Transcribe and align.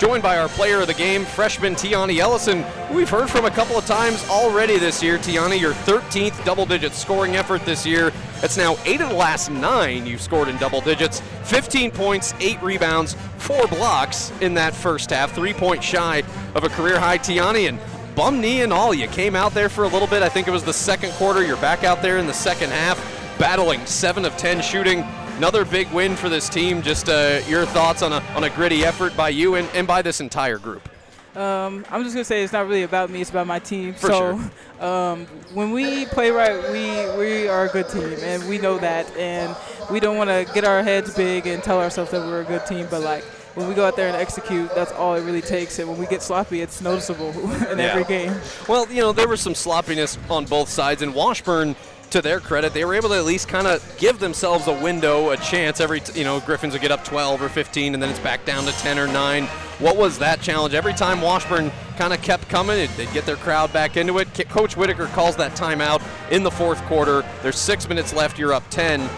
joined 0.00 0.22
by 0.22 0.38
our 0.38 0.48
player 0.48 0.80
of 0.80 0.86
the 0.86 0.94
game, 0.94 1.26
freshman 1.26 1.74
Tiani 1.74 2.20
Ellison. 2.20 2.64
We've 2.90 3.10
heard 3.10 3.28
from 3.28 3.44
a 3.44 3.50
couple 3.50 3.76
of 3.76 3.84
times 3.84 4.26
already 4.30 4.78
this 4.78 5.02
year. 5.02 5.18
Tiani, 5.18 5.60
your 5.60 5.74
13th 5.74 6.42
double-digit 6.42 6.94
scoring 6.94 7.36
effort 7.36 7.66
this 7.66 7.84
year. 7.84 8.10
It's 8.42 8.56
now 8.56 8.78
eight 8.86 9.02
of 9.02 9.10
the 9.10 9.14
last 9.14 9.50
nine 9.50 10.06
you've 10.06 10.22
scored 10.22 10.48
in 10.48 10.56
double 10.56 10.80
digits. 10.80 11.20
15 11.44 11.90
points, 11.90 12.32
eight 12.40 12.60
rebounds, 12.62 13.14
four 13.36 13.66
blocks 13.66 14.32
in 14.40 14.54
that 14.54 14.74
first 14.74 15.10
half. 15.10 15.34
Three 15.34 15.52
points 15.52 15.84
shy 15.84 16.22
of 16.54 16.64
a 16.64 16.70
career 16.70 16.98
high, 16.98 17.18
Tiani, 17.18 17.68
and 17.68 17.78
bum 18.16 18.40
knee 18.40 18.62
and 18.62 18.72
all. 18.72 18.94
You 18.94 19.06
came 19.06 19.36
out 19.36 19.52
there 19.52 19.68
for 19.68 19.84
a 19.84 19.88
little 19.88 20.08
bit. 20.08 20.22
I 20.22 20.30
think 20.30 20.48
it 20.48 20.50
was 20.50 20.64
the 20.64 20.72
second 20.72 21.12
quarter. 21.12 21.44
You're 21.44 21.58
back 21.58 21.84
out 21.84 22.00
there 22.00 22.16
in 22.16 22.26
the 22.26 22.32
second 22.32 22.70
half, 22.70 22.98
battling 23.38 23.84
seven 23.84 24.24
of 24.24 24.34
10 24.38 24.62
shooting. 24.62 25.04
Another 25.40 25.64
big 25.64 25.90
win 25.90 26.16
for 26.16 26.28
this 26.28 26.50
team. 26.50 26.82
Just 26.82 27.08
uh, 27.08 27.40
your 27.48 27.64
thoughts 27.64 28.02
on 28.02 28.12
a, 28.12 28.20
on 28.36 28.44
a 28.44 28.50
gritty 28.50 28.84
effort 28.84 29.16
by 29.16 29.30
you 29.30 29.54
and, 29.54 29.66
and 29.70 29.86
by 29.86 30.02
this 30.02 30.20
entire 30.20 30.58
group. 30.58 30.86
Um, 31.34 31.82
I'm 31.88 32.02
just 32.02 32.14
gonna 32.14 32.26
say 32.26 32.44
it's 32.44 32.52
not 32.52 32.66
really 32.66 32.82
about 32.82 33.08
me; 33.08 33.22
it's 33.22 33.30
about 33.30 33.46
my 33.46 33.58
team. 33.58 33.94
For 33.94 34.08
so, 34.08 34.38
sure. 34.38 34.86
um, 34.86 35.24
when 35.54 35.72
we 35.72 36.04
play 36.04 36.30
right, 36.30 36.62
we 36.70 37.18
we 37.18 37.48
are 37.48 37.64
a 37.64 37.68
good 37.70 37.88
team, 37.88 38.18
and 38.20 38.46
we 38.50 38.58
know 38.58 38.76
that. 38.80 39.10
And 39.16 39.56
we 39.90 39.98
don't 39.98 40.18
want 40.18 40.28
to 40.28 40.46
get 40.52 40.66
our 40.66 40.82
heads 40.82 41.14
big 41.14 41.46
and 41.46 41.62
tell 41.62 41.80
ourselves 41.80 42.10
that 42.10 42.20
we're 42.20 42.42
a 42.42 42.44
good 42.44 42.66
team, 42.66 42.86
but 42.90 43.00
like 43.00 43.24
when 43.54 43.66
we 43.66 43.72
go 43.72 43.86
out 43.86 43.96
there 43.96 44.08
and 44.08 44.16
execute, 44.18 44.74
that's 44.74 44.92
all 44.92 45.14
it 45.14 45.24
really 45.24 45.40
takes. 45.40 45.78
And 45.78 45.88
when 45.88 45.96
we 45.96 46.04
get 46.04 46.20
sloppy, 46.20 46.60
it's 46.60 46.82
noticeable 46.82 47.30
in 47.70 47.78
Yeah. 47.78 47.84
every 47.86 48.04
game. 48.04 48.34
Well, 48.68 48.86
you 48.92 49.00
know, 49.00 49.12
there 49.12 49.26
was 49.26 49.40
some 49.40 49.54
sloppiness 49.54 50.18
on 50.28 50.44
both 50.44 50.68
sides, 50.68 51.00
and 51.00 51.14
Washburn, 51.14 51.76
to 52.10 52.22
their 52.22 52.40
credit, 52.40 52.74
they 52.74 52.84
were 52.84 52.94
able 52.94 53.08
to 53.10 53.16
at 53.16 53.24
least 53.24 53.48
kind 53.48 53.66
of 53.66 53.82
give 53.98 54.18
themselves 54.18 54.66
a 54.66 54.72
window, 54.72 55.30
a 55.30 55.36
chance. 55.36 55.80
Every, 55.80 56.02
you 56.14 56.24
know, 56.24 56.40
Griffins 56.40 56.72
would 56.72 56.82
get 56.82 56.90
up 56.90 57.04
12 57.04 57.42
or 57.42 57.48
15, 57.48 57.94
and 57.94 58.02
then 58.02 58.10
it's 58.10 58.18
back 58.18 58.44
down 58.44 58.64
to 58.64 58.72
10 58.72 58.98
or 58.98 59.06
9. 59.06 59.44
What 59.78 59.96
was 59.96 60.18
that 60.18 60.40
challenge? 60.40 60.74
Every 60.74 60.92
time 60.92 61.20
Washburn 61.20 61.70
kind 61.96 62.12
of 62.12 62.20
kept 62.22 62.48
coming, 62.48 62.88
they'd 62.96 63.12
get 63.12 63.26
their 63.26 63.36
crowd 63.36 63.72
back 63.72 63.96
into 63.96 64.18
it. 64.18 64.32
Coach 64.48 64.76
Whitaker 64.76 65.06
calls 65.06 65.36
that 65.36 65.52
timeout 65.52 66.02
in 66.30 66.42
the 66.42 66.50
fourth 66.50 66.82
quarter. 66.82 67.24
There's 67.42 67.58
six 67.58 67.88
minutes 67.88 68.12
left. 68.12 68.38
You're 68.38 68.52
up 68.52 68.64
10. 68.70 69.08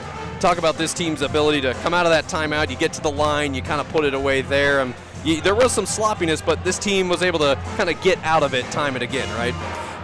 Talk 0.41 0.59
about 0.59 0.77
this 0.77 0.93
team's 0.93 1.23
ability 1.23 1.61
to 1.63 1.75
come 1.75 1.95
out 1.95 2.07
of 2.07 2.11
that 2.11 2.25
timeout. 2.25 2.71
You 2.71 2.77
get 2.77 2.93
to 2.95 3.01
the 3.01 3.11
line, 3.11 3.55
you 3.55 3.63
kind 3.63 3.81
of 3.81 3.89
put 3.91 4.05
it 4.05 4.15
away 4.15 4.43
there. 4.43 4.81
Um, 4.81 4.89
and 4.89 5.29
you, 5.29 5.41
there 5.41 5.55
was 5.55 5.73
some 5.73 5.87
sloppiness, 5.87 6.43
but 6.43 6.65
this 6.65 6.79
team 6.79 7.09
was 7.09 7.23
able 7.23 7.39
to 7.41 7.57
kind 7.77 7.89
of 7.89 8.01
get 8.03 8.19
out 8.25 8.43
of 8.43 8.55
it 8.55 8.65
time 8.73 8.95
and 8.95 9.03
again, 9.03 9.29
right? 9.37 9.55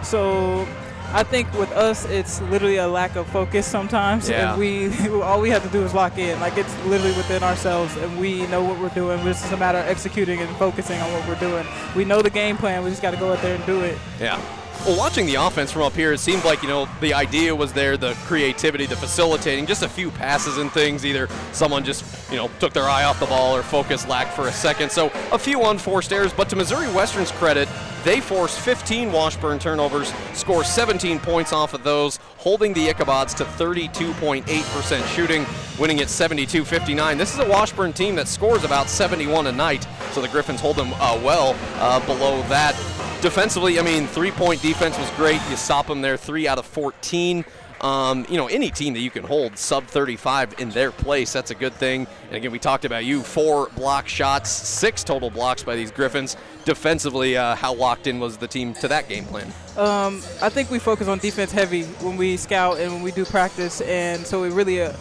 So 0.03 0.65
I 1.11 1.23
think 1.23 1.51
with 1.53 1.71
us, 1.71 2.05
it's 2.05 2.39
literally 2.43 2.77
a 2.77 2.87
lack 2.87 3.15
of 3.15 3.25
focus 3.27 3.65
sometimes, 3.65 4.29
Yeah. 4.29 4.51
and 4.51 4.59
we 4.59 4.89
all 5.23 5.41
we 5.41 5.49
have 5.49 5.63
to 5.63 5.69
do 5.69 5.83
is 5.83 5.93
lock 5.93 6.17
in. 6.17 6.39
Like 6.39 6.57
it's 6.57 6.73
literally 6.85 7.15
within 7.17 7.41
ourselves, 7.43 7.95
and 7.97 8.19
we 8.19 8.45
know 8.47 8.63
what 8.63 8.79
we're 8.79 8.89
doing. 8.89 9.19
It's 9.27 9.41
just 9.41 9.53
a 9.53 9.57
matter 9.57 9.79
of 9.79 9.87
executing 9.87 10.39
and 10.39 10.49
focusing 10.57 10.99
on 11.01 11.11
what 11.13 11.27
we're 11.27 11.39
doing. 11.39 11.65
We 11.95 12.05
know 12.05 12.21
the 12.21 12.29
game 12.29 12.57
plan. 12.57 12.83
We 12.83 12.89
just 12.91 13.01
got 13.01 13.11
to 13.11 13.17
go 13.17 13.33
out 13.33 13.41
there 13.41 13.55
and 13.55 13.65
do 13.65 13.81
it. 13.81 13.97
Yeah. 14.19 14.39
Well, 14.85 14.97
watching 14.97 15.25
the 15.25 15.35
offense 15.35 15.73
from 15.73 15.81
up 15.81 15.93
here, 15.93 16.13
it 16.13 16.19
seemed 16.19 16.45
like, 16.45 16.61
you 16.63 16.69
know, 16.69 16.87
the 17.01 17.13
idea 17.13 17.53
was 17.53 17.73
there, 17.73 17.97
the 17.97 18.13
creativity, 18.25 18.85
the 18.85 18.95
facilitating, 18.95 19.65
just 19.65 19.83
a 19.83 19.89
few 19.89 20.09
passes 20.09 20.57
and 20.57 20.71
things. 20.71 21.05
Either 21.05 21.27
someone 21.51 21.83
just, 21.83 22.31
you 22.31 22.37
know, 22.37 22.49
took 22.59 22.71
their 22.71 22.85
eye 22.85 23.03
off 23.03 23.19
the 23.19 23.25
ball 23.25 23.55
or 23.55 23.61
focus 23.61 24.07
lacked 24.07 24.33
for 24.33 24.47
a 24.47 24.51
second. 24.53 24.89
So 24.89 25.11
a 25.33 25.37
few 25.37 25.65
unforced 25.65 26.13
errors, 26.13 26.31
but 26.31 26.49
to 26.49 26.55
Missouri 26.55 26.87
Western's 26.93 27.31
credit, 27.33 27.67
they 28.05 28.21
forced 28.21 28.57
15 28.61 29.11
Washburn 29.11 29.59
turnovers, 29.59 30.13
score 30.33 30.63
17 30.63 31.19
points 31.19 31.51
off 31.51 31.73
of 31.73 31.83
those, 31.83 32.15
holding 32.37 32.73
the 32.73 32.87
Ichabods 32.87 33.35
to 33.35 33.43
32.8% 33.43 35.07
shooting, 35.13 35.45
winning 35.77 35.99
at 35.99 36.09
72 36.09 36.63
59. 36.63 37.17
This 37.17 37.33
is 37.33 37.39
a 37.39 37.49
Washburn 37.49 37.91
team 37.91 38.15
that 38.15 38.29
scores 38.29 38.63
about 38.63 38.87
71 38.87 39.47
a 39.47 39.51
night, 39.51 39.85
so 40.13 40.21
the 40.21 40.29
Griffins 40.29 40.61
hold 40.61 40.77
them 40.77 40.93
uh, 40.93 41.19
well 41.21 41.57
uh, 41.75 41.99
below 42.05 42.41
that. 42.43 42.75
Defensively, 43.21 43.77
I 43.79 43.81
mean, 43.81 44.07
three-point 44.07 44.61
defense 44.61 44.97
was 44.97 45.09
great. 45.11 45.41
You 45.49 45.57
stop 45.57 45.87
them 45.87 46.01
there, 46.01 46.15
three 46.15 46.47
out 46.47 46.57
of 46.57 46.65
14. 46.65 47.43
Um, 47.81 48.25
you 48.29 48.37
know, 48.37 48.47
any 48.47 48.71
team 48.71 48.93
that 48.93 49.01
you 49.01 49.09
can 49.09 49.23
hold 49.23 49.57
sub 49.57 49.85
35 49.85 50.59
in 50.59 50.69
their 50.69 50.91
place, 50.91 51.31
that's 51.31 51.51
a 51.51 51.55
good 51.55 51.73
thing. 51.73 52.07
And 52.27 52.35
again, 52.35 52.51
we 52.51 52.59
talked 52.59 52.85
about 52.85 53.05
you, 53.05 53.21
four 53.21 53.69
block 53.75 54.07
shots, 54.07 54.49
six 54.49 55.03
total 55.03 55.29
blocks 55.29 55.63
by 55.63 55.75
these 55.75 55.91
Griffins. 55.91 56.37
Defensively, 56.63 57.35
uh, 57.35 57.55
how 57.55 57.73
locked 57.73 58.07
in 58.07 58.19
was 58.19 58.37
the 58.37 58.47
team 58.47 58.73
to 58.75 58.87
that 58.87 59.07
game 59.09 59.25
plan? 59.25 59.47
Um, 59.77 60.21
I 60.41 60.49
think 60.49 60.69
we 60.71 60.79
focus 60.79 61.07
on 61.07 61.19
defense 61.19 61.51
heavy 61.51 61.83
when 62.01 62.17
we 62.17 62.37
scout 62.37 62.79
and 62.79 62.91
when 62.93 63.01
we 63.01 63.11
do 63.11 63.25
practice, 63.25 63.81
and 63.81 64.25
so 64.25 64.43
it 64.43 64.51
really 64.51 64.81
uh, 64.81 64.93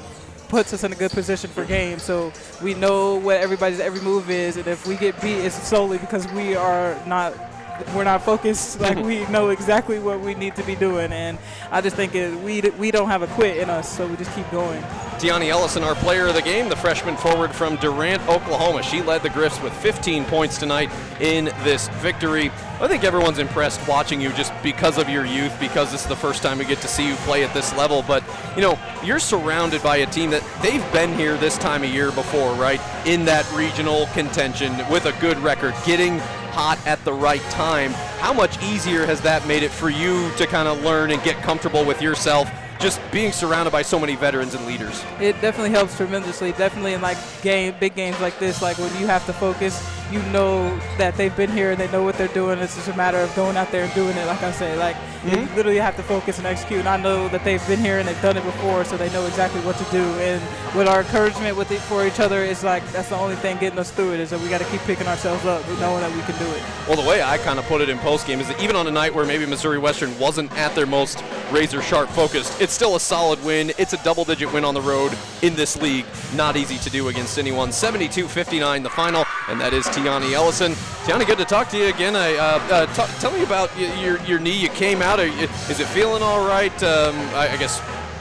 puts 0.48 0.72
us 0.72 0.84
in 0.84 0.92
a 0.92 0.96
good 0.96 1.10
position 1.10 1.50
for 1.50 1.64
games. 1.64 2.02
So 2.02 2.32
we 2.62 2.74
know 2.74 3.16
what 3.16 3.38
everybody's 3.38 3.80
every 3.80 4.00
move 4.00 4.30
is, 4.30 4.56
and 4.56 4.66
if 4.66 4.86
we 4.86 4.96
get 4.96 5.20
beat, 5.20 5.38
it's 5.38 5.60
solely 5.66 5.98
because 5.98 6.26
we 6.32 6.56
are 6.56 7.00
not. 7.06 7.34
We're 7.94 8.04
not 8.04 8.22
focused. 8.22 8.80
Like 8.80 8.98
we 8.98 9.26
know 9.26 9.50
exactly 9.50 9.98
what 9.98 10.20
we 10.20 10.34
need 10.34 10.56
to 10.56 10.62
be 10.62 10.74
doing, 10.74 11.12
and 11.12 11.38
I 11.70 11.80
just 11.80 11.96
think 11.96 12.14
it, 12.14 12.34
we 12.40 12.60
we 12.78 12.90
don't 12.90 13.08
have 13.08 13.22
a 13.22 13.26
quit 13.28 13.56
in 13.58 13.70
us, 13.70 13.88
so 13.88 14.06
we 14.06 14.16
just 14.16 14.34
keep 14.34 14.50
going. 14.50 14.82
Tiani 15.18 15.48
Ellison, 15.48 15.82
our 15.82 15.96
player 15.96 16.28
of 16.28 16.34
the 16.34 16.42
game, 16.42 16.68
the 16.68 16.76
freshman 16.76 17.16
forward 17.16 17.50
from 17.50 17.74
Durant, 17.76 18.22
Oklahoma. 18.28 18.84
She 18.84 19.02
led 19.02 19.24
the 19.24 19.30
Griffs 19.30 19.60
with 19.60 19.72
15 19.72 20.24
points 20.26 20.58
tonight 20.58 20.92
in 21.20 21.46
this 21.64 21.88
victory. 21.94 22.52
I 22.80 22.86
think 22.86 23.02
everyone's 23.02 23.40
impressed 23.40 23.86
watching 23.88 24.20
you 24.20 24.30
just 24.34 24.52
because 24.62 24.96
of 24.96 25.08
your 25.08 25.26
youth, 25.26 25.52
because 25.58 25.90
this 25.90 26.02
is 26.02 26.06
the 26.06 26.14
first 26.14 26.40
time 26.40 26.58
we 26.58 26.64
get 26.66 26.80
to 26.82 26.86
see 26.86 27.08
you 27.08 27.16
play 27.16 27.42
at 27.42 27.52
this 27.52 27.76
level. 27.76 28.04
But, 28.06 28.22
you 28.54 28.62
know, 28.62 28.78
you're 29.02 29.18
surrounded 29.18 29.82
by 29.82 29.96
a 29.96 30.06
team 30.06 30.30
that 30.30 30.44
they've 30.62 30.92
been 30.92 31.12
here 31.14 31.36
this 31.36 31.58
time 31.58 31.82
of 31.82 31.90
year 31.90 32.12
before, 32.12 32.54
right? 32.54 32.80
In 33.04 33.24
that 33.24 33.50
regional 33.52 34.06
contention 34.14 34.76
with 34.88 35.06
a 35.06 35.12
good 35.20 35.38
record, 35.38 35.74
getting 35.84 36.20
hot 36.58 36.84
at 36.88 37.02
the 37.04 37.12
right 37.12 37.42
time. 37.52 37.92
How 38.18 38.32
much 38.32 38.60
easier 38.64 39.06
has 39.06 39.20
that 39.20 39.46
made 39.46 39.62
it 39.62 39.70
for 39.70 39.90
you 39.90 40.28
to 40.38 40.44
kind 40.44 40.66
of 40.66 40.82
learn 40.82 41.12
and 41.12 41.22
get 41.22 41.36
comfortable 41.36 41.84
with 41.84 42.02
yourself? 42.02 42.50
Just 42.80 43.00
being 43.12 43.30
surrounded 43.30 43.70
by 43.70 43.82
so 43.82 43.96
many 43.96 44.16
veterans 44.16 44.54
and 44.54 44.66
leaders. 44.66 45.04
It 45.20 45.40
definitely 45.40 45.70
helps 45.70 45.96
tremendously. 45.96 46.50
Definitely 46.50 46.94
in 46.94 47.00
like 47.00 47.16
game, 47.42 47.76
big 47.78 47.94
games 47.94 48.20
like 48.20 48.40
this, 48.40 48.60
like 48.60 48.76
when 48.78 48.90
you 48.98 49.06
have 49.06 49.24
to 49.26 49.32
focus, 49.32 49.78
you 50.10 50.22
know 50.30 50.76
that 50.96 51.16
they've 51.16 51.36
been 51.36 51.50
here 51.50 51.70
and 51.72 51.80
they 51.80 51.90
know 51.90 52.02
what 52.02 52.16
they're 52.16 52.28
doing. 52.28 52.58
It's 52.58 52.74
just 52.74 52.88
a 52.88 52.96
matter 52.96 53.18
of 53.18 53.34
going 53.34 53.56
out 53.56 53.70
there 53.70 53.84
and 53.84 53.94
doing 53.94 54.16
it. 54.16 54.26
Like 54.26 54.42
I 54.42 54.50
say, 54.52 54.76
like 54.76 54.96
you 55.24 55.30
mm-hmm. 55.32 55.56
literally 55.56 55.78
have 55.78 55.96
to 55.96 56.02
focus 56.02 56.38
and 56.38 56.46
execute. 56.46 56.80
And 56.80 56.88
I 56.88 56.96
know 56.96 57.28
that 57.28 57.44
they've 57.44 57.66
been 57.66 57.80
here 57.80 57.98
and 57.98 58.08
they've 58.08 58.22
done 58.22 58.36
it 58.36 58.44
before, 58.44 58.84
so 58.84 58.96
they 58.96 59.10
know 59.12 59.26
exactly 59.26 59.60
what 59.62 59.76
to 59.76 59.84
do. 59.90 60.02
And 60.20 60.42
with 60.76 60.88
our 60.88 61.00
encouragement 61.00 61.56
with 61.56 61.70
it 61.70 61.80
for 61.80 62.06
each 62.06 62.20
other, 62.20 62.42
it's 62.42 62.62
like 62.62 62.86
that's 62.92 63.08
the 63.08 63.16
only 63.16 63.36
thing 63.36 63.58
getting 63.58 63.78
us 63.78 63.90
through 63.90 64.14
it 64.14 64.20
is 64.20 64.30
that 64.30 64.40
we 64.40 64.48
got 64.48 64.60
to 64.60 64.66
keep 64.66 64.80
picking 64.82 65.06
ourselves 65.06 65.44
up, 65.44 65.66
knowing 65.80 66.00
that 66.00 66.14
we 66.14 66.22
can 66.22 66.38
do 66.38 66.50
it. 66.54 66.62
Well, 66.86 67.00
the 67.00 67.08
way 67.08 67.22
I 67.22 67.38
kind 67.38 67.58
of 67.58 67.66
put 67.66 67.80
it 67.80 67.88
in 67.88 67.98
post 67.98 68.26
game 68.26 68.40
is 68.40 68.48
that 68.48 68.62
even 68.62 68.76
on 68.76 68.86
a 68.86 68.90
night 68.90 69.14
where 69.14 69.26
maybe 69.26 69.44
Missouri 69.44 69.78
Western 69.78 70.16
wasn't 70.18 70.52
at 70.52 70.74
their 70.74 70.86
most 70.86 71.22
razor 71.50 71.82
sharp 71.82 72.08
focused, 72.10 72.60
it's 72.60 72.72
still 72.72 72.96
a 72.96 73.00
solid 73.00 73.42
win. 73.44 73.72
It's 73.78 73.92
a 73.92 74.02
double 74.04 74.24
digit 74.24 74.52
win 74.52 74.64
on 74.64 74.74
the 74.74 74.82
road 74.82 75.16
in 75.42 75.54
this 75.54 75.80
league. 75.80 76.06
Not 76.34 76.56
easy 76.56 76.78
to 76.78 76.90
do 76.90 77.08
against 77.08 77.38
anyone. 77.38 77.72
72 77.72 78.28
59 78.28 78.82
the 78.82 78.90
final, 78.90 79.24
and 79.48 79.60
that 79.60 79.72
is 79.72 79.86
Tiani 79.98 80.32
Ellison. 80.32 80.72
Tiani, 81.04 81.26
good 81.26 81.38
to 81.38 81.44
talk 81.44 81.68
to 81.70 81.76
you 81.78 81.86
again. 81.86 82.14
I, 82.16 82.34
uh, 82.36 82.58
uh, 82.70 82.86
t- 82.94 83.12
tell 83.20 83.32
me 83.32 83.42
about 83.42 83.74
y- 83.76 83.92
your, 84.00 84.18
your 84.22 84.38
knee. 84.38 84.56
You 84.58 84.68
came 84.68 85.02
out. 85.02 85.18
You, 85.18 85.32
is 85.68 85.80
it 85.80 85.86
feeling 85.88 86.22
all 86.22 86.46
right? 86.46 86.72
Um, 86.82 87.16
I, 87.34 87.48
I 87.52 87.56
guess. 87.56 87.80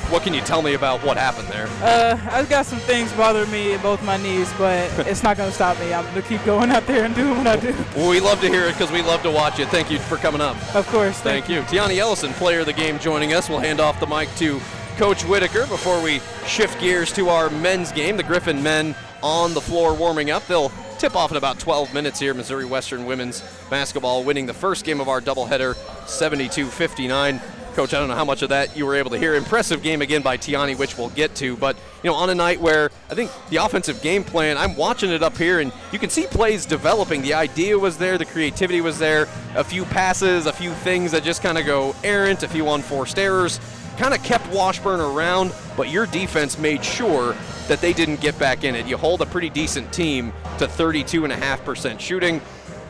What 0.10 0.24
can 0.24 0.34
you 0.34 0.40
tell 0.40 0.62
me 0.62 0.74
about 0.74 1.04
what 1.04 1.18
happened 1.18 1.50
there? 1.50 1.68
Uh, 1.82 2.18
I've 2.32 2.50
got 2.50 2.66
some 2.66 2.80
things 2.80 3.12
bothering 3.12 3.52
me 3.52 3.74
in 3.74 3.82
both 3.82 4.02
my 4.06 4.16
knees, 4.16 4.50
but 4.58 4.90
it's 5.06 5.22
not 5.22 5.36
going 5.36 5.50
to 5.50 5.54
stop 5.54 5.78
me. 5.82 5.94
I'm 5.94 6.06
going 6.06 6.16
to 6.16 6.22
keep 6.22 6.42
going 6.46 6.70
out 6.72 6.88
there 6.88 7.04
and 7.04 7.14
doing 7.14 7.38
what 7.38 7.46
I 7.46 7.58
do. 7.58 7.76
Well, 7.94 8.10
we 8.10 8.22
love 8.22 8.40
to 8.40 8.48
hear 8.48 8.64
it 8.68 8.72
because 8.72 8.90
we 8.90 9.02
love 9.02 9.22
to 9.24 9.32
watch 9.32 9.60
it. 9.60 9.68
Thank 9.68 9.92
you 9.92 10.00
for 10.00 10.16
coming 10.16 10.40
up. 10.40 10.56
Of 10.74 10.88
course. 10.88 11.20
Thank 11.20 11.50
you. 11.50 11.60
Tiani 11.64 11.98
Ellison, 11.98 12.32
player 12.34 12.62
of 12.62 12.68
the 12.68 12.72
game, 12.74 13.00
joining 13.00 13.34
us. 13.34 13.50
We'll 13.50 13.60
hand 13.60 13.82
off 13.82 14.00
the 14.00 14.08
mic 14.08 14.34
to 14.38 14.62
Coach 14.96 15.26
Whitaker 15.26 15.68
before 15.68 16.02
we 16.02 16.22
shift 16.46 16.80
gears 16.80 17.12
to 17.12 17.28
our 17.28 17.50
men's 17.50 17.92
game. 17.92 18.16
The 18.16 18.24
Griffin 18.24 18.64
men 18.64 18.96
on 19.22 19.54
the 19.54 19.62
floor 19.62 19.94
warming 19.94 20.32
up. 20.32 20.48
They'll 20.48 20.72
tip 20.98 21.16
off 21.16 21.32
in 21.32 21.38
about 21.38 21.60
12 21.60 21.94
minutes 21.94 22.20
here. 22.20 22.34
Missouri 22.34 22.66
Western 22.66 23.06
women's 23.06 23.42
basketball 23.70 24.24
winning 24.24 24.46
the 24.46 24.54
first 24.54 24.86
game 24.86 25.00
of 25.00 25.08
our 25.08 25.22
doubleheader, 25.22 25.76
72-59. 26.06 27.42
Coach, 27.76 27.94
I 27.94 28.00
don't 28.00 28.08
know 28.08 28.16
how 28.16 28.26
much 28.26 28.42
of 28.42 28.50
that 28.50 28.76
you 28.76 28.88
were 28.88 28.96
able 28.96 29.12
to 29.12 29.20
hear. 29.20 29.36
Impressive 29.36 29.84
game 29.84 30.02
again 30.02 30.24
by 30.24 30.36
Tiani, 30.36 30.76
which 30.76 30.98
we'll 30.98 31.10
get 31.10 31.36
to. 31.36 31.56
But, 31.58 31.76
you 32.02 32.10
know, 32.10 32.16
on 32.16 32.32
a 32.32 32.36
night 32.36 32.60
where 32.60 32.90
I 33.12 33.14
think 33.14 33.30
the 33.52 33.58
offensive 33.58 34.02
game 34.02 34.24
plan, 34.24 34.58
I'm 34.58 34.76
watching 34.76 35.12
it 35.12 35.22
up 35.22 35.38
here, 35.38 35.60
and 35.60 35.72
you 35.92 36.00
can 36.00 36.10
see 36.10 36.26
plays 36.26 36.66
developing. 36.66 37.22
The 37.22 37.36
idea 37.36 37.78
was 37.78 38.00
there, 38.00 38.18
the 38.18 38.26
creativity 38.26 38.82
was 38.82 38.98
there, 38.98 39.28
a 39.56 39.64
few 39.64 39.86
passes, 39.86 40.48
a 40.48 40.54
few 40.54 40.72
things 40.72 41.12
that 41.12 41.24
just 41.24 41.44
kind 41.44 41.60
of 41.60 41.68
go 41.68 41.96
errant, 42.04 42.42
a 42.42 42.48
few 42.48 42.68
unforced 42.68 43.20
errors. 43.20 43.60
Kind 43.98 44.14
of 44.14 44.24
kept 44.24 44.48
Washburn 44.54 45.00
around, 45.00 45.54
but 45.76 45.90
your 45.90 46.06
defense 46.06 46.58
made 46.60 46.86
sure 46.86 47.36
that 47.68 47.82
they 47.82 47.94
didn't 47.94 48.22
get 48.22 48.38
back 48.38 48.64
in 48.64 48.76
it. 48.76 48.86
You 48.86 48.96
hold 48.96 49.22
a 49.22 49.26
pretty 49.26 49.50
decent 49.50 49.92
team 49.92 50.32
to 50.60 50.68
32.5% 50.68 52.00
shooting. 52.00 52.40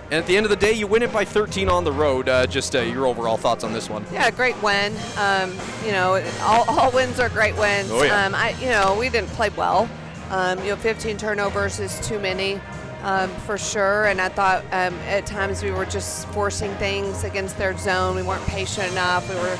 And 0.05 0.13
at 0.13 0.25
the 0.27 0.37
end 0.37 0.45
of 0.45 0.49
the 0.49 0.55
day, 0.57 0.71
you 0.73 0.85
win 0.87 1.01
it 1.03 1.11
by 1.11 1.25
13 1.25 1.69
on 1.69 1.83
the 1.83 1.91
road. 1.91 2.29
Uh, 2.29 2.45
just 2.47 2.75
uh, 2.75 2.79
your 2.81 3.05
overall 3.07 3.37
thoughts 3.37 3.63
on 3.63 3.73
this 3.73 3.89
one. 3.89 4.05
Yeah, 4.11 4.29
great 4.31 4.61
win. 4.61 4.93
Um, 5.17 5.53
you 5.85 5.91
know, 5.91 6.23
all, 6.41 6.63
all 6.69 6.91
wins 6.91 7.19
are 7.19 7.29
great 7.29 7.57
wins. 7.57 7.89
Oh, 7.91 8.03
yeah. 8.03 8.25
um, 8.25 8.35
I, 8.35 8.51
you 8.59 8.67
know, 8.67 8.95
we 8.97 9.09
didn't 9.09 9.29
play 9.31 9.49
well. 9.49 9.89
Um, 10.29 10.59
you 10.59 10.69
know, 10.71 10.75
15 10.75 11.17
turnovers 11.17 11.79
is 11.79 11.99
too 12.07 12.19
many. 12.19 12.59
um, 13.01 13.29
for 13.45 13.57
sure. 13.57 14.05
And 14.05 14.19
I 14.19 14.27
thought 14.29 14.63
um, 14.71 14.93
at 15.07 15.25
times 15.25 15.63
we 15.63 15.71
were 15.71 15.85
just 15.85 16.27
forcing 16.29 16.73
things 16.75 17.23
against 17.23 17.57
their 17.57 17.77
zone. 17.77 18.15
We 18.15 18.23
weren't 18.23 18.45
patient 18.47 18.91
enough. 18.91 19.29
We 19.29 19.35
were 19.35 19.57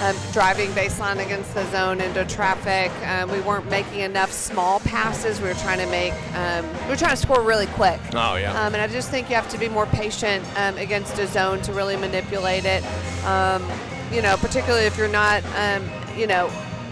um, 0.00 0.16
driving 0.32 0.70
baseline 0.70 1.24
against 1.24 1.54
the 1.54 1.64
zone 1.70 2.00
into 2.00 2.24
traffic. 2.24 2.90
Um, 3.06 3.30
we 3.30 3.40
weren't 3.40 3.68
making 3.70 4.00
enough 4.00 4.32
small 4.32 4.80
passes. 4.80 5.40
We 5.40 5.48
were 5.48 5.54
trying 5.54 5.78
to 5.78 5.86
make, 5.86 6.14
um, 6.34 6.66
we 6.84 6.88
were 6.88 6.96
trying 6.96 7.10
to 7.10 7.16
score 7.16 7.42
really 7.42 7.66
quick. 7.66 8.00
Oh, 8.14 8.36
yeah. 8.36 8.52
Um, 8.52 8.74
and 8.74 8.82
I 8.82 8.86
just 8.88 9.10
think 9.10 9.28
you 9.28 9.36
have 9.36 9.48
to 9.50 9.58
be 9.58 9.68
more 9.68 9.86
patient 9.86 10.44
um, 10.56 10.76
against 10.78 11.18
a 11.18 11.26
zone 11.26 11.60
to 11.62 11.72
really 11.72 11.96
manipulate 11.96 12.64
it. 12.64 12.84
Um, 13.24 13.64
you 14.12 14.22
know, 14.22 14.36
particularly 14.36 14.86
if 14.86 14.96
you're 14.96 15.08
not, 15.08 15.42
um, 15.56 15.88
you 16.16 16.26
know, 16.26 16.50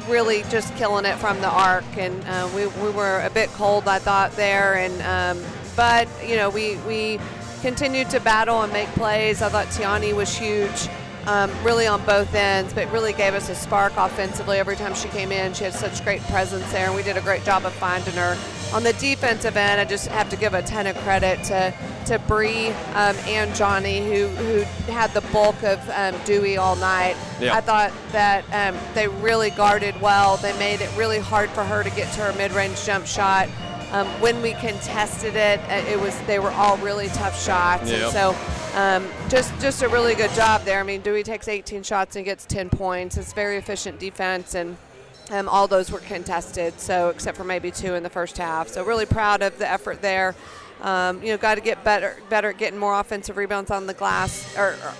really 0.08 0.42
just 0.44 0.74
killing 0.76 1.04
it 1.04 1.16
from 1.16 1.40
the 1.40 1.48
arc. 1.48 1.84
And 1.96 2.22
uh, 2.24 2.48
we, 2.54 2.66
we 2.66 2.90
were 2.90 3.20
a 3.20 3.30
bit 3.30 3.48
cold, 3.50 3.88
I 3.88 3.98
thought, 3.98 4.32
there. 4.32 4.76
And 4.76 5.02
um, 5.02 5.44
but 5.76 6.08
you 6.26 6.36
know, 6.36 6.50
we 6.50 6.76
we 6.78 7.20
continued 7.60 8.10
to 8.10 8.20
battle 8.20 8.62
and 8.62 8.72
make 8.72 8.88
plays. 8.90 9.42
I 9.42 9.48
thought 9.48 9.66
Tiani 9.68 10.14
was 10.14 10.36
huge. 10.36 10.88
Um, 11.26 11.50
really 11.62 11.86
on 11.86 12.04
both 12.06 12.34
ends, 12.34 12.72
but 12.72 12.90
really 12.90 13.12
gave 13.12 13.34
us 13.34 13.48
a 13.50 13.54
spark 13.54 13.92
offensively 13.96 14.58
every 14.58 14.74
time 14.76 14.94
she 14.94 15.08
came 15.08 15.30
in. 15.32 15.52
She 15.52 15.64
had 15.64 15.74
such 15.74 16.02
great 16.02 16.22
presence 16.22 16.70
there, 16.72 16.86
and 16.86 16.94
we 16.94 17.02
did 17.02 17.16
a 17.16 17.20
great 17.20 17.44
job 17.44 17.64
of 17.66 17.72
finding 17.74 18.14
her. 18.14 18.36
On 18.72 18.82
the 18.82 18.92
defensive 18.94 19.56
end, 19.56 19.80
I 19.80 19.84
just 19.84 20.06
have 20.08 20.30
to 20.30 20.36
give 20.36 20.54
a 20.54 20.62
ton 20.62 20.86
of 20.86 20.96
credit 20.98 21.42
to 21.44 21.74
to 22.06 22.18
Bree 22.20 22.68
um, 22.94 23.14
and 23.26 23.54
Johnny, 23.54 23.98
who 24.00 24.28
who 24.28 24.60
had 24.92 25.12
the 25.12 25.20
bulk 25.32 25.62
of 25.62 25.78
um, 25.90 26.14
Dewey 26.24 26.56
all 26.56 26.76
night. 26.76 27.16
Yeah. 27.40 27.54
I 27.54 27.60
thought 27.60 27.92
that 28.12 28.44
um, 28.52 28.80
they 28.94 29.06
really 29.08 29.50
guarded 29.50 30.00
well. 30.00 30.36
They 30.38 30.56
made 30.58 30.80
it 30.80 30.90
really 30.96 31.18
hard 31.18 31.50
for 31.50 31.64
her 31.64 31.82
to 31.82 31.90
get 31.90 32.12
to 32.14 32.20
her 32.20 32.32
mid-range 32.38 32.82
jump 32.84 33.06
shot. 33.06 33.48
Um, 33.92 34.06
when 34.20 34.40
we 34.40 34.52
contested 34.54 35.34
it, 35.36 35.58
uh, 35.68 35.84
it 35.90 36.00
was 36.00 36.18
they 36.22 36.38
were 36.38 36.52
all 36.52 36.76
really 36.78 37.08
tough 37.08 37.40
shots, 37.42 37.90
Yep. 37.90 38.00
and 38.02 38.12
so 38.12 38.36
um, 38.74 39.06
just 39.28 39.52
just 39.60 39.82
a 39.82 39.88
really 39.88 40.14
good 40.14 40.30
job 40.32 40.62
there. 40.64 40.80
I 40.80 40.82
mean, 40.82 41.00
Dewey 41.00 41.22
takes 41.22 41.48
18 41.48 41.82
shots 41.82 42.16
and 42.16 42.24
gets 42.24 42.44
10 42.46 42.70
points. 42.70 43.16
It's 43.16 43.32
very 43.32 43.56
efficient 43.56 43.98
defense, 43.98 44.54
and 44.54 44.76
um, 45.30 45.48
all 45.48 45.66
those 45.68 45.90
were 45.90 45.98
contested. 46.00 46.78
So 46.80 47.08
except 47.10 47.36
for 47.36 47.44
maybe 47.44 47.70
two 47.70 47.94
in 47.94 48.02
the 48.02 48.10
first 48.10 48.38
half. 48.38 48.68
So 48.68 48.84
really 48.84 49.06
proud 49.06 49.42
of 49.42 49.58
the 49.58 49.68
effort 49.70 50.00
there. 50.02 50.34
Um, 50.82 51.22
you 51.22 51.28
know, 51.28 51.36
got 51.36 51.56
to 51.56 51.60
get 51.60 51.82
better 51.84 52.16
better 52.30 52.50
at 52.50 52.58
getting 52.58 52.78
more 52.78 52.98
offensive 52.98 53.36
rebounds 53.36 53.70
on 53.70 53.86
the 53.86 53.94
glass. 53.94 54.56
Or, 54.56 54.76
or 54.84 54.94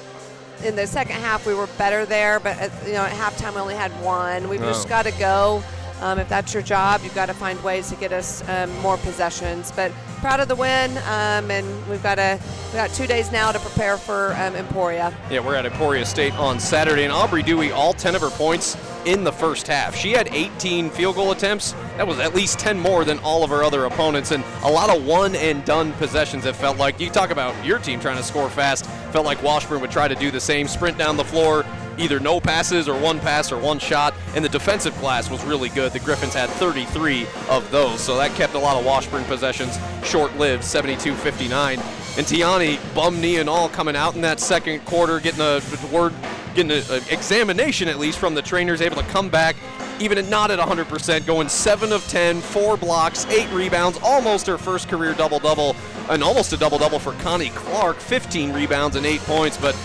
in 0.64 0.76
the 0.76 0.87
second 0.87 1.16
half, 1.16 1.46
we 1.46 1.55
were 1.55 1.69
better 1.78 2.05
there, 2.05 2.38
but 2.38 2.58
at, 2.58 2.70
you 2.87 2.93
know, 2.93 3.02
at 3.05 3.12
halftime 3.12 3.55
we 3.55 3.61
only 3.61 3.75
had 3.76 3.90
one. 4.02 4.49
We've 4.50 4.61
Oh. 4.62 4.66
just 4.66 4.88
got 4.90 5.05
to 5.06 5.12
go. 5.12 5.62
Um, 6.00 6.19
if 6.19 6.29
that's 6.29 6.55
your 6.55 6.62
job, 6.62 7.02
you've 7.05 7.14
got 7.14 7.26
to 7.26 7.35
find 7.35 7.62
ways 7.62 7.91
to 7.91 7.97
get 7.97 8.12
us 8.12 8.47
um, 8.49 8.70
more 8.81 8.97
possessions. 8.99 9.73
But 9.73 9.93
proud 10.20 10.41
of 10.41 10.49
the 10.49 10.55
win, 10.55 10.91
um, 10.99 11.50
and 11.50 11.88
we've 11.88 12.02
got 12.02 12.19
a 12.19 12.38
we 12.69 12.75
got 12.75 12.91
two 12.91 13.06
days 13.06 13.32
now 13.32 13.52
to 13.52 13.58
prepare 13.58 13.97
for 13.97 14.32
um, 14.35 14.55
Emporia. 14.55 15.14
Yeah, 15.31 15.41
we're 15.41 15.56
at 15.56 15.67
Emporia 15.67 16.05
State 16.05 16.32
on 16.35 16.61
Saturday, 16.61 17.05
and 17.05 17.12
Aubrey 17.12 17.43
Dewey, 17.43 17.73
all 17.73 17.93
10 17.93 18.14
of 18.14 18.20
her 18.20 18.31
points 18.31 18.76
in 19.05 19.25
the 19.25 19.32
first 19.32 19.67
half. 19.67 19.97
She 19.97 20.12
had 20.12 20.29
18 20.29 20.91
field 20.91 21.17
goal 21.17 21.32
attempts. 21.32 21.73
That 21.97 22.06
was 22.06 22.19
at 22.19 22.35
least 22.35 22.58
10 22.58 22.79
more 22.79 23.05
than 23.05 23.19
all 23.20 23.43
of 23.43 23.50
her 23.50 23.64
other 23.64 23.85
opponents, 23.87 24.31
and 24.31 24.44
a 24.62 24.70
lot 24.70 24.94
of 24.94 25.05
one 25.05 25.35
and 25.37 25.64
done 25.64 25.93
possessions. 25.94 26.44
It 26.44 26.55
felt 26.55 26.79
like 26.79 27.00
you 27.00 27.11
talk 27.11 27.31
about 27.31 27.64
your 27.64 27.79
team 27.79 28.00
trying 28.00 28.17
to 28.17 28.23
score 28.23 28.49
fast. 28.49 28.87
Felt 29.12 29.25
like 29.25 29.43
Washburn 29.43 29.81
would 29.81 29.91
try 29.91 30.06
to 30.06 30.14
do 30.14 30.31
the 30.31 30.41
same, 30.41 30.69
sprint 30.69 30.97
down 30.97 31.17
the 31.17 31.25
floor, 31.25 31.64
either 31.98 32.20
no 32.20 32.40
passes 32.40 32.88
or 32.88 32.98
one 32.98 33.20
pass 33.20 33.52
or 33.52 33.58
one 33.58 33.78
shot. 33.78 34.14
And 34.34 34.44
the 34.44 34.48
defensive 34.48 34.94
class 34.94 35.31
was 35.31 35.44
really 35.44 35.69
good. 35.70 35.92
The 35.92 36.00
Griffins 36.00 36.34
had 36.34 36.48
33 36.50 37.26
of 37.48 37.70
those, 37.70 38.00
so 38.00 38.16
that 38.16 38.34
kept 38.34 38.54
a 38.54 38.58
lot 38.58 38.76
of 38.76 38.84
Washburn 38.84 39.25
possessions 39.25 39.78
short-lived, 40.04 40.62
72-59. 40.62 41.78
And 42.19 42.26
Tiani, 42.26 42.78
bum 42.94 43.20
knee 43.20 43.37
and 43.37 43.48
all, 43.48 43.69
coming 43.69 43.94
out 43.94 44.14
in 44.14 44.20
that 44.22 44.40
second 44.40 44.84
quarter, 44.84 45.20
getting 45.20 45.40
a 45.40 45.60
word, 45.92 46.12
getting 46.54 46.72
an 46.72 47.02
examination 47.10 47.88
at 47.88 47.98
least 47.98 48.19
from 48.19 48.34
the 48.34 48.42
trainers, 48.42 48.81
able 48.81 48.96
to 48.96 49.04
come 49.04 49.28
back, 49.28 49.54
even 50.00 50.28
not 50.28 50.50
at 50.50 50.58
100%, 50.58 51.25
going 51.25 51.48
7 51.48 51.92
of 51.92 52.06
10, 52.08 52.40
4 52.40 52.76
blocks, 52.76 53.26
8 53.26 53.48
rebounds, 53.52 53.98
almost 54.02 54.46
her 54.46 54.58
first 54.58 54.88
career 54.88 55.14
double-double, 55.14 55.76
and 56.08 56.25
almost 56.25 56.52
a 56.52 56.56
double-double 56.56 56.98
for 56.98 57.12
Connie 57.22 57.50
Clark, 57.50 57.98
15 57.98 58.52
rebounds 58.52 58.96
and 58.96 59.06
8 59.06 59.20
points, 59.20 59.56
but 59.56 59.76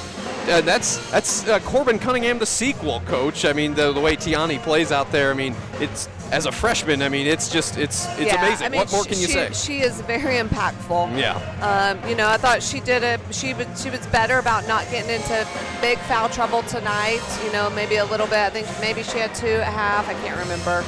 uh, 0.49 0.61
that's 0.61 1.09
that's 1.11 1.47
uh, 1.47 1.59
Corbin 1.61 1.99
Cunningham, 1.99 2.39
the 2.39 2.45
sequel, 2.45 3.01
coach. 3.01 3.45
I 3.45 3.53
mean, 3.53 3.73
the, 3.73 3.91
the 3.91 3.99
way 4.01 4.15
Tiani 4.15 4.61
plays 4.61 4.91
out 4.91 5.11
there. 5.11 5.31
I 5.31 5.33
mean, 5.33 5.55
it's 5.79 6.07
as 6.31 6.45
a 6.45 6.51
freshman. 6.51 7.01
I 7.01 7.09
mean, 7.09 7.27
it's 7.27 7.49
just 7.49 7.77
it's 7.77 8.07
it's 8.17 8.33
yeah, 8.33 8.45
amazing. 8.45 8.65
I 8.65 8.69
mean, 8.69 8.79
what 8.79 8.91
more 8.91 9.03
she- 9.03 9.09
can 9.09 9.19
you 9.19 9.27
she, 9.27 9.33
say? 9.33 9.51
She 9.53 9.81
is 9.81 10.01
very 10.01 10.35
impactful. 10.35 11.17
Yeah. 11.17 11.35
Um, 11.61 12.09
you 12.09 12.15
know, 12.15 12.27
I 12.27 12.37
thought 12.37 12.61
she 12.61 12.79
did 12.79 13.03
it. 13.03 13.19
She 13.31 13.53
was 13.53 13.67
she 13.81 13.89
was 13.89 14.05
better 14.07 14.39
about 14.39 14.67
not 14.67 14.89
getting 14.91 15.09
into 15.09 15.47
big 15.81 15.97
foul 15.99 16.29
trouble 16.29 16.63
tonight. 16.63 17.21
You 17.43 17.51
know, 17.51 17.69
maybe 17.71 17.97
a 17.97 18.05
little 18.05 18.27
bit. 18.27 18.37
I 18.37 18.49
think 18.49 18.67
maybe 18.81 19.03
she 19.03 19.19
had 19.19 19.33
two 19.35 19.47
at 19.47 19.73
half. 19.73 20.07
I 20.07 20.13
can't 20.25 20.39
remember. 20.39 20.83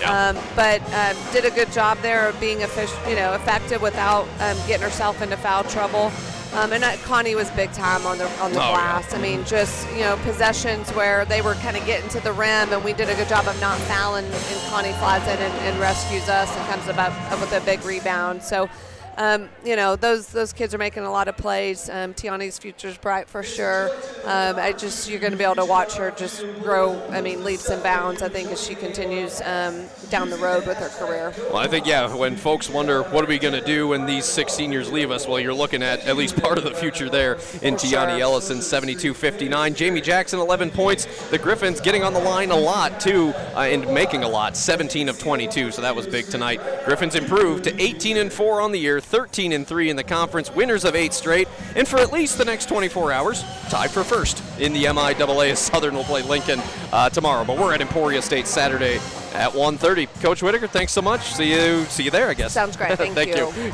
Yeah. 0.00 0.30
Um, 0.30 0.38
but 0.56 0.82
um, 0.94 1.16
did 1.32 1.44
a 1.44 1.50
good 1.50 1.70
job 1.70 1.96
there 2.02 2.28
of 2.28 2.40
being 2.40 2.58
effic- 2.58 3.08
you 3.08 3.14
know, 3.14 3.34
effective 3.34 3.80
without 3.80 4.24
um, 4.40 4.56
getting 4.66 4.82
herself 4.82 5.22
into 5.22 5.36
foul 5.36 5.62
trouble. 5.64 6.10
Um, 6.54 6.72
and 6.74 6.84
uh, 6.84 6.96
Connie 7.04 7.34
was 7.34 7.50
big 7.52 7.72
time 7.72 8.04
on 8.06 8.18
the 8.18 8.26
on 8.42 8.52
the 8.52 8.58
Oh, 8.58 8.62
yeah. 8.62 9.00
glass. 9.00 9.14
I 9.14 9.18
mean, 9.18 9.42
just 9.46 9.90
you 9.94 10.00
know, 10.00 10.16
possessions 10.22 10.90
where 10.90 11.24
they 11.24 11.40
were 11.40 11.54
kind 11.54 11.76
of 11.78 11.86
getting 11.86 12.10
to 12.10 12.20
the 12.20 12.32
rim, 12.32 12.72
and 12.72 12.84
we 12.84 12.92
did 12.92 13.08
a 13.08 13.14
good 13.14 13.28
job 13.28 13.46
of 13.48 13.58
not 13.60 13.78
fouling. 13.80 14.26
And 14.26 14.60
Connie 14.68 14.92
flies 14.92 15.22
in 15.22 15.38
and, 15.38 15.54
and 15.66 15.80
rescues 15.80 16.28
us 16.28 16.54
and 16.54 16.68
comes 16.68 16.86
about 16.88 17.12
with 17.40 17.52
a 17.54 17.60
big 17.64 17.82
rebound. 17.84 18.42
So, 18.42 18.68
um, 19.16 19.48
you 19.64 19.76
know, 19.76 19.96
those 19.96 20.28
those 20.28 20.52
kids 20.52 20.74
are 20.74 20.78
making 20.78 21.04
a 21.04 21.10
lot 21.10 21.28
of 21.28 21.36
plays. 21.36 21.88
Um, 21.90 22.14
Tiani's 22.14 22.58
future's 22.58 22.96
bright 22.96 23.28
for 23.28 23.42
sure. 23.42 23.90
Um, 24.24 24.56
I 24.56 24.72
just 24.72 25.08
you're 25.08 25.20
going 25.20 25.32
to 25.32 25.38
be 25.38 25.44
able 25.44 25.56
to 25.56 25.64
watch 25.64 25.94
her 25.96 26.10
just 26.12 26.44
grow. 26.62 27.00
I 27.10 27.20
mean, 27.20 27.44
leaps 27.44 27.68
and 27.68 27.82
bounds. 27.82 28.22
I 28.22 28.28
think 28.28 28.50
as 28.50 28.64
she 28.64 28.74
continues 28.74 29.40
um, 29.42 29.84
down 30.10 30.30
the 30.30 30.38
road 30.38 30.66
with 30.66 30.78
her 30.78 30.88
career. 30.88 31.34
Well, 31.50 31.58
I 31.58 31.66
think 31.66 31.86
yeah. 31.86 32.14
When 32.14 32.36
folks 32.36 32.70
wonder 32.70 33.02
what 33.02 33.24
are 33.24 33.28
we 33.28 33.38
going 33.38 33.54
to 33.54 33.64
do 33.64 33.88
when 33.88 34.06
these 34.06 34.24
six 34.24 34.54
seniors 34.54 34.90
leave 34.90 35.10
us, 35.10 35.28
well, 35.28 35.38
you're 35.38 35.54
looking 35.54 35.82
at 35.82 36.00
at 36.06 36.16
least 36.16 36.40
part 36.40 36.56
of 36.56 36.64
the 36.64 36.74
future 36.74 37.10
there 37.10 37.34
in 37.60 37.76
For 37.76 37.86
Tiani 37.86 38.12
sure. 38.12 38.20
Ellison, 38.20 38.58
72-59. 38.58 39.74
Jamie 39.74 40.00
Jackson, 40.00 40.40
11 40.40 40.70
points. 40.70 41.06
The 41.30 41.38
Griffins 41.38 41.80
getting 41.80 42.02
on 42.02 42.14
the 42.14 42.20
line 42.20 42.50
a 42.50 42.56
lot 42.56 43.00
too, 43.00 43.32
uh, 43.54 43.60
and 43.60 43.86
making 43.92 44.24
a 44.24 44.28
lot, 44.28 44.56
17 44.56 45.08
of 45.08 45.18
22. 45.18 45.70
So 45.70 45.82
that 45.82 45.94
was 45.94 46.06
big 46.06 46.26
tonight. 46.26 46.60
Griffins 46.84 47.14
improved 47.14 47.64
to 47.64 47.82
18 47.82 48.16
and 48.16 48.32
4 48.32 48.60
on 48.60 48.72
the 48.72 48.78
year, 48.78 49.00
13 49.02 49.52
and 49.52 49.66
3 49.66 49.90
in 49.90 49.96
the 49.96 50.04
conference, 50.04 50.50
winners 50.54 50.84
of 50.84 50.94
eight 50.94 51.12
straight, 51.12 51.48
and 51.76 51.86
for 51.86 51.98
at 51.98 52.12
least 52.12 52.38
the 52.38 52.44
next 52.44 52.66
24 52.68 53.12
hours, 53.12 53.44
tied 53.68 53.90
for 53.90 54.04
first 54.04 54.42
in 54.58 54.72
the 54.72 54.84
MIAA 54.84 55.50
as 55.50 55.58
Southern 55.58 55.94
will 55.94 56.04
play 56.04 56.22
Lincoln 56.22 56.60
uh, 56.92 57.08
tomorrow. 57.10 57.44
But 57.44 57.58
we're 57.58 57.74
at 57.74 57.80
Emporia 57.80 58.22
State 58.22 58.46
Saturday 58.46 58.96
at 59.34 59.52
1:30. 59.52 60.08
Coach 60.20 60.42
Whitaker, 60.42 60.66
thanks 60.66 60.92
so 60.92 61.02
much. 61.02 61.32
See 61.34 61.52
you. 61.52 61.84
See 61.86 62.02
you 62.02 62.10
there, 62.10 62.28
I 62.28 62.34
guess. 62.34 62.52
Sounds 62.52 62.76
great. 62.76 62.96
Thank 62.98 63.14
Thank 63.14 63.36
you. 63.36 63.48
you. 63.48 63.70